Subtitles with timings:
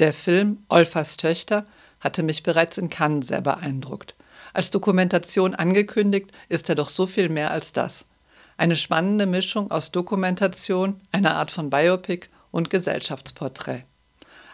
[0.00, 1.66] Der Film Olfas Töchter
[2.00, 4.16] hatte mich bereits in Cannes sehr beeindruckt.
[4.52, 8.06] Als Dokumentation angekündigt, ist er doch so viel mehr als das.
[8.56, 13.84] Eine spannende Mischung aus Dokumentation, einer Art von Biopic und Gesellschaftsporträt.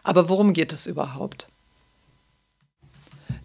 [0.03, 1.48] Aber worum geht es überhaupt?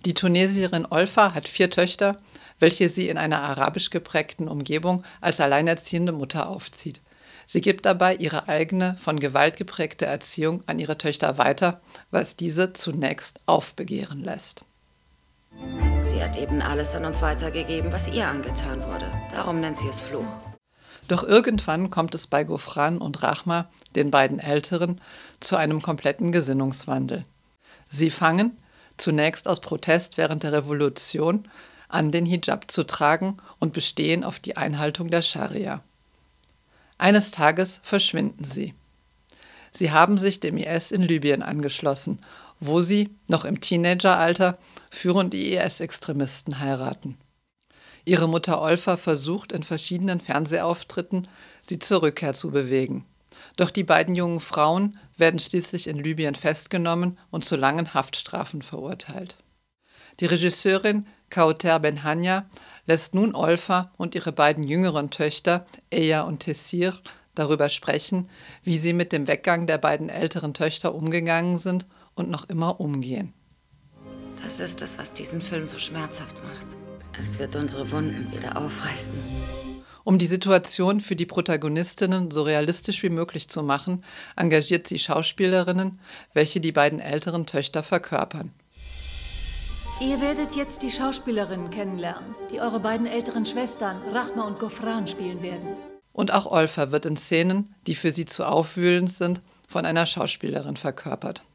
[0.05, 2.17] Die Tunesierin Olfa hat vier Töchter,
[2.59, 7.01] welche sie in einer arabisch geprägten Umgebung als alleinerziehende Mutter aufzieht.
[7.45, 11.79] Sie gibt dabei ihre eigene, von Gewalt geprägte Erziehung an ihre Töchter weiter,
[12.11, 14.63] was diese zunächst aufbegehren lässt.
[16.03, 19.11] Sie hat eben alles an uns weitergegeben, was ihr angetan wurde.
[19.31, 20.25] Darum nennt sie es Fluch.
[21.07, 24.99] Doch irgendwann kommt es bei Gofran und Rachma, den beiden Älteren,
[25.39, 27.25] zu einem kompletten Gesinnungswandel.
[27.89, 28.57] Sie fangen,
[28.97, 31.47] zunächst aus Protest während der Revolution,
[31.89, 35.83] an den Hijab zu tragen und bestehen auf die Einhaltung der Scharia.
[36.97, 38.73] Eines Tages verschwinden sie.
[39.71, 42.21] Sie haben sich dem IS in Libyen angeschlossen,
[42.59, 44.57] wo sie, noch im Teenageralter,
[44.89, 47.17] führende IS-Extremisten heiraten.
[48.05, 51.27] Ihre Mutter Olfa versucht in verschiedenen Fernsehauftritten,
[51.63, 53.05] sie zur Rückkehr zu bewegen.
[53.57, 59.35] Doch die beiden jungen Frauen werden schließlich in Libyen festgenommen und zu langen Haftstrafen verurteilt.
[60.19, 62.45] Die Regisseurin Kauter Benhanya
[62.85, 66.97] lässt nun Olfa und ihre beiden jüngeren Töchter, Eya und Tessir,
[67.35, 68.29] darüber sprechen,
[68.63, 71.85] wie sie mit dem Weggang der beiden älteren Töchter umgegangen sind
[72.15, 73.33] und noch immer umgehen.
[74.43, 76.67] Das ist es, was diesen Film so schmerzhaft macht.
[77.21, 79.13] Es wird unsere Wunden wieder aufreißen.
[80.03, 84.03] Um die Situation für die Protagonistinnen so realistisch wie möglich zu machen,
[84.35, 85.99] engagiert sie Schauspielerinnen,
[86.33, 88.53] welche die beiden älteren Töchter verkörpern.
[90.01, 95.41] Ihr werdet jetzt die Schauspielerinnen kennenlernen, die eure beiden älteren Schwestern, Rachma und Gofran, spielen
[95.41, 95.69] werden.
[96.11, 100.75] Und auch Olfa wird in Szenen, die für sie zu aufwühlend sind, von einer Schauspielerin
[100.75, 101.45] verkörpert.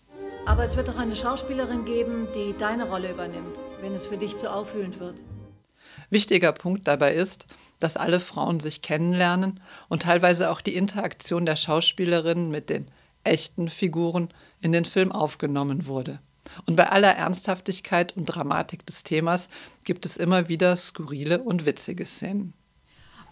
[0.47, 4.39] Aber es wird auch eine Schauspielerin geben, die deine Rolle übernimmt, wenn es für dich
[4.39, 5.17] zu aufwühlend wird.
[6.09, 7.45] Wichtiger Punkt dabei ist,
[7.79, 12.91] dass alle Frauen sich kennenlernen und teilweise auch die Interaktion der Schauspielerinnen mit den
[13.23, 14.31] echten Figuren
[14.63, 16.21] in den Film aufgenommen wurde.
[16.67, 19.49] Und bei aller Ernsthaftigkeit und Dramatik des Themas
[19.85, 22.55] gibt es immer wieder skurrile und witzige Szenen.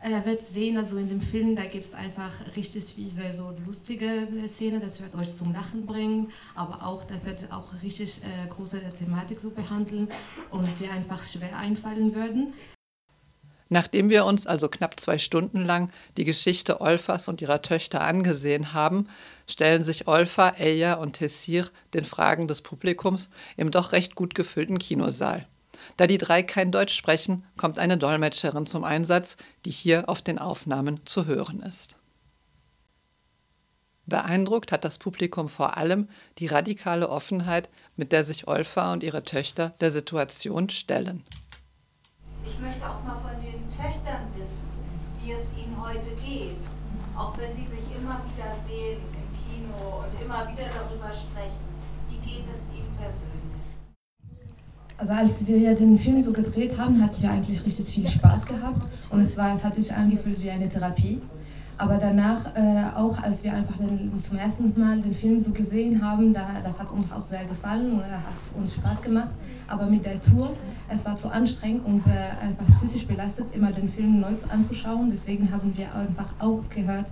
[0.01, 4.29] Er wird sehen, also in dem Film, da gibt es einfach richtig viele so lustige
[4.47, 8.81] Szenen, das wird euch zum Lachen bringen, aber auch, da wird auch richtig äh, große
[8.97, 10.09] Thematik so behandeln
[10.51, 12.55] und die einfach schwer einfallen würden.
[13.69, 18.73] Nachdem wir uns also knapp zwei Stunden lang die Geschichte Olfas und ihrer Töchter angesehen
[18.73, 19.09] haben,
[19.47, 24.79] stellen sich Olfa, Eya und Tessir den Fragen des Publikums im doch recht gut gefüllten
[24.79, 25.47] Kinosaal.
[25.97, 30.39] Da die drei kein Deutsch sprechen, kommt eine Dolmetscherin zum Einsatz, die hier auf den
[30.39, 31.97] Aufnahmen zu hören ist.
[34.07, 36.09] Beeindruckt hat das Publikum vor allem
[36.39, 41.25] die radikale Offenheit, mit der sich Olfa und ihre Töchter der Situation stellen.
[42.47, 43.28] Ich möchte auch mal
[43.79, 44.67] Töchtern wissen,
[45.23, 46.59] wie es ihnen heute geht.
[47.17, 51.63] Auch wenn sie sich immer wieder sehen im Kino und immer wieder darüber sprechen.
[52.11, 53.39] Wie geht es ihnen persönlich?
[54.97, 58.89] Also als wir den Film so gedreht haben, hatten wir eigentlich richtig viel Spaß gehabt
[59.11, 61.21] und es war, es hat sich angefühlt wie eine Therapie.
[61.79, 66.05] Aber danach, äh, auch als wir einfach den, zum ersten Mal den Film so gesehen
[66.05, 69.31] haben, da, das hat uns auch sehr gefallen und da hat es uns Spaß gemacht.
[69.69, 70.57] Aber mit der Tour,
[70.89, 75.11] es war zu anstrengend und äh, einfach psychisch belastet, immer den Film neu anzuschauen.
[75.13, 77.07] Deswegen haben wir einfach aufgehört,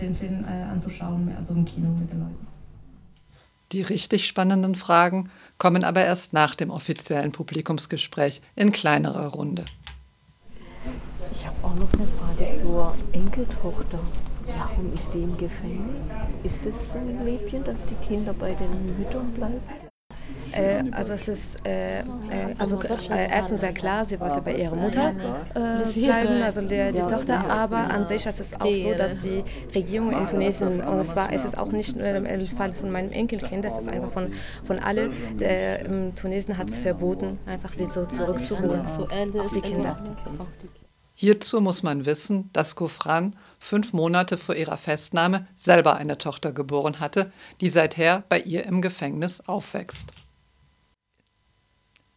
[0.00, 2.46] den Film äh, anzuschauen, also im Kino mit den Leuten.
[3.72, 5.28] Die richtig spannenden Fragen
[5.58, 9.64] kommen aber erst nach dem offiziellen Publikumsgespräch in kleinerer Runde.
[11.76, 13.98] Ich habe auch noch eine Frage zur Enkeltochter.
[14.46, 16.06] Warum ist die im Gefängnis?
[16.42, 19.60] Ist es so in Libyen, dass die Kinder bei den Müttern bleiben?
[20.52, 22.04] Äh, also es ist äh, äh,
[22.56, 25.12] also äh, erstens sehr klar, sie wollte bei ihrer Mutter
[25.54, 29.44] äh, bleiben, also der, die Tochter, aber an sich ist es auch so, dass die
[29.74, 33.12] Regierung in Tunesien, und es war, es ist auch nicht nur im Fall von meinem
[33.12, 34.32] Enkelkind, das ist einfach von,
[34.64, 38.82] von alle, der, Tunesien hat es verboten, einfach sie so zurückzuholen,
[39.54, 39.98] die Kinder.
[41.18, 47.00] Hierzu muss man wissen, dass Gofran fünf Monate vor ihrer Festnahme selber eine Tochter geboren
[47.00, 47.32] hatte,
[47.62, 50.12] die seither bei ihr im Gefängnis aufwächst.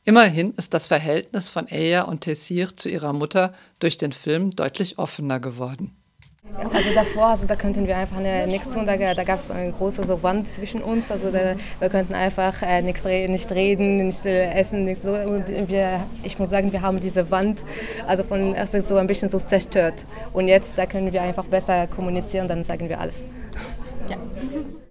[0.04, 4.98] Immerhin ist das Verhältnis von Eya und Tessir zu ihrer Mutter durch den Film deutlich
[4.98, 5.96] offener geworden.
[6.74, 10.06] Also davor, also da könnten wir einfach nichts tun, da, da gab es eine große
[10.06, 14.52] so Wand zwischen uns, also da, wir könnten einfach äh, nichts nicht reden, nicht äh,
[14.52, 15.14] essen, nicht so.
[15.14, 17.60] Und wir, ich muss sagen, wir haben diese Wand
[18.08, 20.06] also von erst so ein bisschen so zerstört.
[20.34, 23.24] Und jetzt, da können wir einfach besser kommunizieren, dann sagen wir alles.
[24.10, 24.18] Ja.